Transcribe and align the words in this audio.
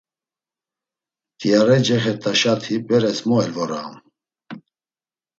Mt̆iare 1.33 1.77
cexert̆aşati 1.85 2.75
beres 2.87 3.19
mo 3.27 3.37
elvoraam. 3.45 3.95